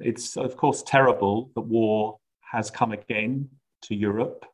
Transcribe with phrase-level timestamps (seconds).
[0.00, 2.18] It's, of course, terrible that war
[2.52, 3.48] has come again
[3.82, 4.44] to Europe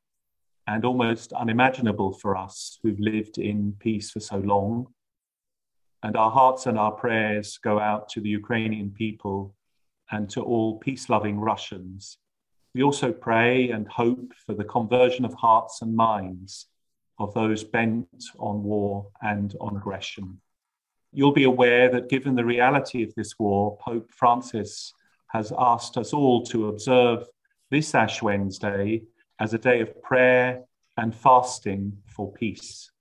[0.66, 4.86] and almost unimaginable for us who've lived in peace for so long.
[6.02, 9.54] And our hearts and our prayers go out to the Ukrainian people
[10.10, 12.18] and to all peace loving Russians.
[12.74, 16.66] We also pray and hope for the conversion of hearts and minds
[17.18, 18.08] of those bent
[18.38, 20.40] on war and on aggression.
[21.12, 24.92] You'll be aware that given the reality of this war, Pope Francis
[25.34, 27.26] has asked us all to observe
[27.70, 29.02] this Ash Wednesday
[29.40, 30.62] as a day of prayer
[30.96, 32.92] and fasting for peace.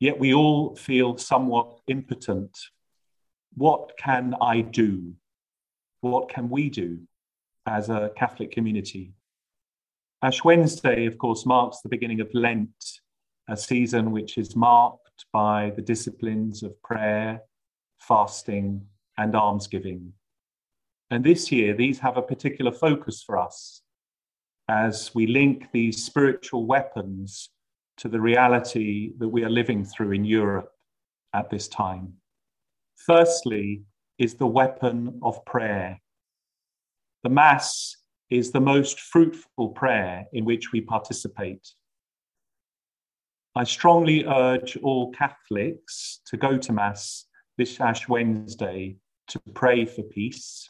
[0.00, 2.58] Yet we all feel somewhat impotent.
[3.54, 5.14] What can I do?
[6.00, 7.00] What can we do
[7.64, 9.12] as a Catholic community?
[10.20, 13.00] Ash Wednesday, of course, marks the beginning of Lent,
[13.48, 17.40] a season which is marked by the disciplines of prayer,
[18.00, 18.84] fasting,
[19.16, 20.12] and almsgiving.
[21.10, 23.82] And this year, these have a particular focus for us
[24.68, 27.50] as we link these spiritual weapons
[27.96, 30.70] to the reality that we are living through in Europe
[31.34, 32.12] at this time.
[32.96, 33.82] Firstly,
[34.18, 36.00] is the weapon of prayer.
[37.22, 37.96] The Mass
[38.30, 41.66] is the most fruitful prayer in which we participate.
[43.54, 47.24] I strongly urge all Catholics to go to Mass
[47.56, 48.96] this Ash Wednesday
[49.28, 50.68] to pray for peace.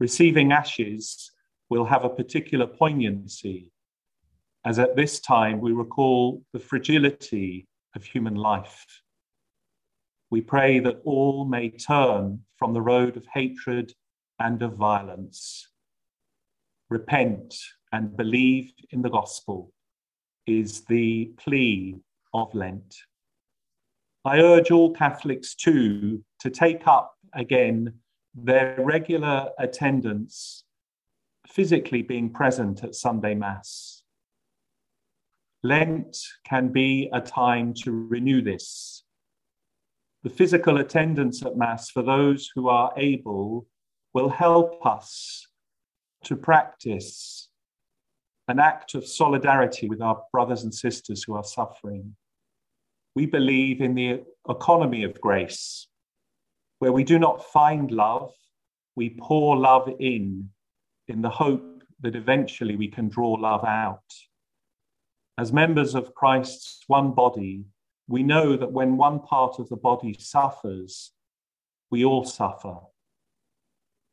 [0.00, 1.30] Receiving ashes
[1.68, 3.70] will have a particular poignancy,
[4.64, 8.86] as at this time we recall the fragility of human life.
[10.30, 13.92] We pray that all may turn from the road of hatred
[14.38, 15.68] and of violence
[16.88, 17.54] repent
[17.92, 19.72] and believe in the gospel
[20.46, 21.96] is the plea
[22.34, 22.96] of Lent.
[24.24, 27.94] I urge all Catholics too to take up again
[28.34, 30.64] their regular attendance,
[31.46, 34.02] physically being present at Sunday Mass.
[35.62, 39.04] Lent can be a time to renew this.
[40.22, 43.66] The physical attendance at Mass for those who are able
[44.14, 45.46] will help us
[46.24, 47.48] to practice
[48.48, 52.16] an act of solidarity with our brothers and sisters who are suffering.
[53.14, 55.86] We believe in the economy of grace,
[56.80, 58.32] where we do not find love,
[58.96, 60.48] we pour love in,
[61.08, 64.02] in the hope that eventually we can draw love out.
[65.38, 67.66] As members of Christ's one body,
[68.08, 71.12] we know that when one part of the body suffers,
[71.90, 72.76] we all suffer.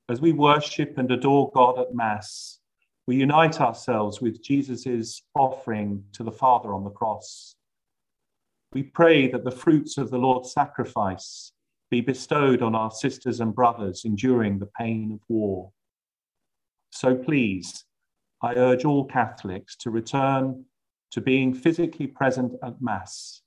[0.10, 2.60] As we worship and adore God at Mass,
[3.08, 7.56] we unite ourselves with Jesus' offering to the Father on the cross.
[8.74, 11.54] We pray that the fruits of the Lord's sacrifice
[11.90, 15.72] be bestowed on our sisters and brothers enduring the pain of war.
[16.92, 17.86] So please,
[18.42, 20.66] I urge all Catholics to return
[21.12, 23.42] to being physically present at Mass,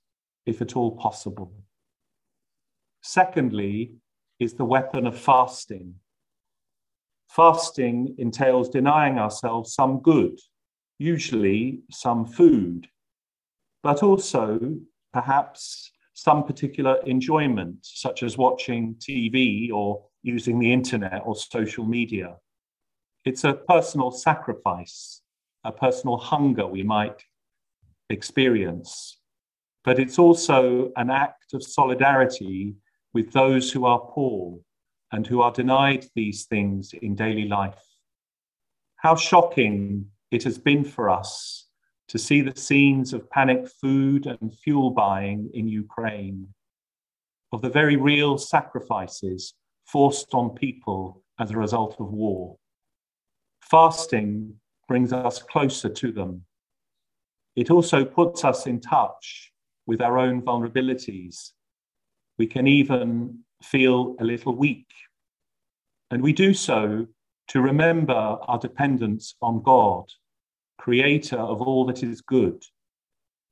[0.45, 1.53] if at all possible.
[3.01, 3.93] Secondly,
[4.39, 5.93] is the weapon of fasting.
[7.29, 10.37] Fasting entails denying ourselves some good,
[10.97, 12.87] usually some food,
[13.83, 14.59] but also
[15.13, 15.90] perhaps
[16.23, 22.35] some particular enjoyment, such as watching TV or using the internet or social media.
[23.25, 25.23] It's a personal sacrifice,
[25.63, 27.23] a personal hunger we might
[28.11, 29.17] experience,
[29.83, 32.75] but it's also an act of solidarity
[33.13, 34.59] with those who are poor
[35.11, 37.83] and who are denied these things in daily life.
[38.97, 41.65] How shocking it has been for us
[42.11, 46.45] to see the scenes of panic food and fuel buying in Ukraine,
[47.53, 49.53] of the very real sacrifices
[49.85, 52.57] forced on people as a result of war.
[53.61, 54.53] Fasting
[54.89, 56.43] brings us closer to them.
[57.55, 59.53] It also puts us in touch
[59.85, 61.51] with our own vulnerabilities.
[62.37, 64.91] We can even feel a little weak.
[66.09, 67.07] And we do so
[67.47, 70.11] to remember our dependence on God,
[70.81, 72.63] creator of all that is good,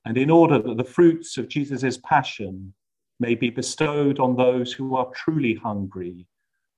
[0.03, 2.73] and in order that the fruits of Jesus' passion
[3.19, 6.25] may be bestowed on those who are truly hungry,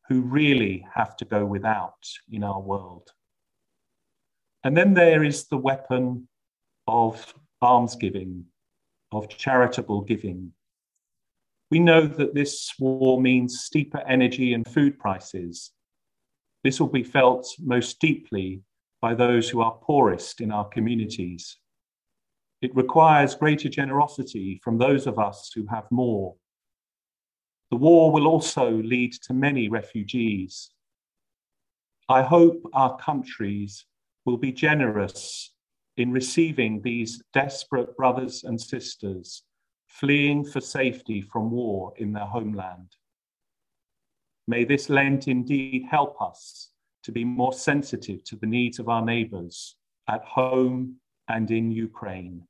[0.10, 3.08] who really have to go without in our world.
[4.66, 6.28] And then there is the weapon
[6.86, 8.44] of almsgiving,
[9.14, 10.52] of charitable giving.
[11.70, 15.72] We know that this war means steeper energy and food prices.
[16.66, 18.64] This will be felt most deeply
[19.02, 21.58] by those who are poorest in our communities.
[22.62, 26.36] It requires greater generosity from those of us who have more.
[27.72, 30.70] The war will also lead to many refugees,
[32.12, 33.86] I hope our countries
[34.26, 35.54] will be generous
[35.96, 39.44] in receiving these desperate brothers and sisters
[39.88, 42.90] fleeing for safety from war in their homeland.
[44.46, 46.72] May this Lent indeed help us
[47.04, 49.76] to be more sensitive to the needs of our neighbours
[50.08, 52.44] at home and in Ukraine.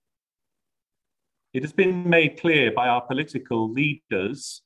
[1.53, 4.61] It has been made clear by our political leaders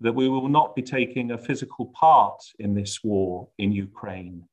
[0.00, 4.44] that we will not be taking a physical part in this war in Ukraine.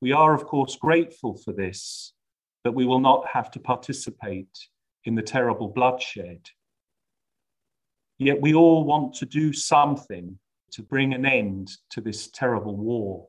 [0.00, 2.12] We are, of course, grateful for this,
[2.62, 4.68] that we will not have to participate
[5.04, 6.40] in the terrible bloodshed.
[8.18, 10.38] Yet we all want to do something
[10.72, 13.28] to bring an end to this terrible war.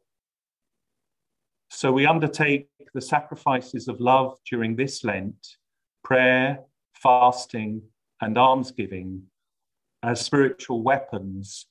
[1.75, 5.45] So we undertake the sacrifices of love during this Lent,
[6.05, 6.59] prayer,
[6.93, 7.81] fasting,
[8.21, 9.23] and almsgiving
[10.01, 11.65] as spiritual weapons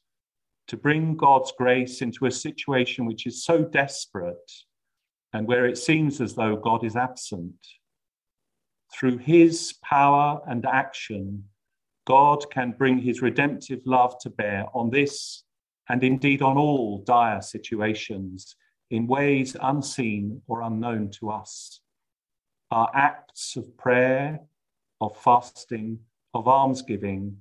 [0.68, 4.52] to bring God's grace into a situation which is so desperate
[5.32, 7.56] and where it seems as though God is absent.
[8.92, 11.44] Through his power and action,
[12.06, 15.44] God can bring his redemptive love to bear on this
[15.88, 18.54] and indeed on all dire situations
[18.90, 21.80] in ways unseen or unknown to us.
[22.70, 24.40] Our acts of prayer,
[25.00, 25.98] of fasting,
[26.32, 27.38] of almsgiving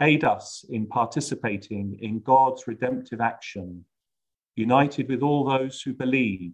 [0.00, 3.84] aid us in participating in God's redemptive action,
[4.54, 6.52] united with all those who believe,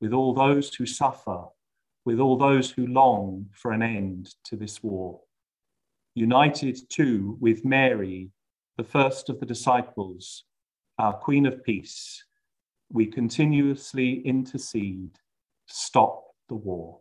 [0.00, 1.44] with all those who suffer,
[2.04, 5.20] with all those who long for an end to this war.
[6.14, 8.30] United too with Mary,
[8.76, 10.44] the first of the disciples,
[10.98, 12.23] our Queen of Peace,
[12.94, 15.18] we continuously intercede,
[15.66, 17.00] stop the war.